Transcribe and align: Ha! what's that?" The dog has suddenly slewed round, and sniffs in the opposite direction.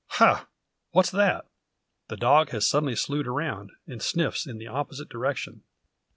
Ha! 0.13 0.47
what's 0.89 1.11
that?" 1.11 1.45
The 2.09 2.17
dog 2.17 2.49
has 2.49 2.67
suddenly 2.67 2.95
slewed 2.95 3.27
round, 3.27 3.69
and 3.85 4.01
sniffs 4.01 4.47
in 4.47 4.57
the 4.57 4.65
opposite 4.65 5.09
direction. 5.09 5.61